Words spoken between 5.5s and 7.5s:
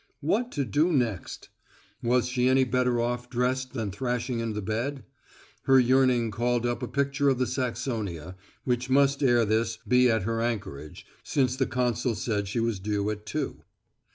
Her yearning called up a picture of the